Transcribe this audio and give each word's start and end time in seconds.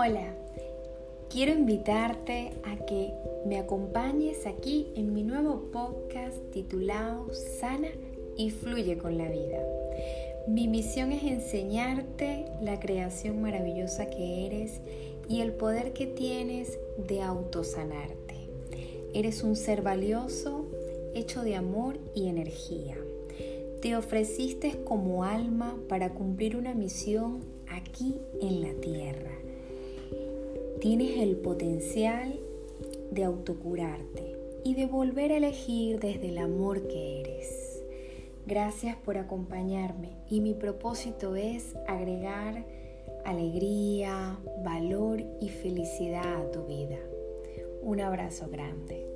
Hola, 0.00 0.32
quiero 1.28 1.50
invitarte 1.50 2.52
a 2.62 2.76
que 2.86 3.12
me 3.46 3.58
acompañes 3.58 4.46
aquí 4.46 4.92
en 4.94 5.12
mi 5.12 5.24
nuevo 5.24 5.72
podcast 5.72 6.36
titulado 6.52 7.34
Sana 7.58 7.88
y 8.36 8.50
Fluye 8.50 8.96
con 8.96 9.18
la 9.18 9.28
vida. 9.28 9.58
Mi 10.46 10.68
misión 10.68 11.10
es 11.10 11.24
enseñarte 11.24 12.44
la 12.62 12.78
creación 12.78 13.42
maravillosa 13.42 14.08
que 14.08 14.46
eres 14.46 14.80
y 15.28 15.40
el 15.40 15.50
poder 15.50 15.92
que 15.94 16.06
tienes 16.06 16.78
de 17.08 17.20
autosanarte. 17.20 18.36
Eres 19.14 19.42
un 19.42 19.56
ser 19.56 19.82
valioso, 19.82 20.66
hecho 21.12 21.42
de 21.42 21.56
amor 21.56 21.98
y 22.14 22.28
energía. 22.28 22.96
Te 23.82 23.96
ofreciste 23.96 24.78
como 24.84 25.24
alma 25.24 25.76
para 25.88 26.10
cumplir 26.14 26.56
una 26.56 26.72
misión 26.72 27.40
aquí 27.66 28.20
en 28.40 28.62
la 28.62 28.74
tierra 28.80 29.32
tienes 30.80 31.18
el 31.18 31.36
potencial 31.36 32.38
de 33.10 33.24
autocurarte 33.24 34.36
y 34.64 34.74
de 34.74 34.86
volver 34.86 35.32
a 35.32 35.38
elegir 35.38 35.98
desde 35.98 36.28
el 36.28 36.38
amor 36.38 36.86
que 36.86 37.20
eres. 37.20 37.82
Gracias 38.46 38.96
por 38.96 39.18
acompañarme 39.18 40.10
y 40.30 40.40
mi 40.40 40.54
propósito 40.54 41.36
es 41.36 41.74
agregar 41.86 42.64
alegría, 43.24 44.38
valor 44.64 45.22
y 45.40 45.48
felicidad 45.48 46.42
a 46.42 46.50
tu 46.50 46.64
vida. 46.64 46.98
Un 47.82 48.00
abrazo 48.00 48.48
grande. 48.48 49.06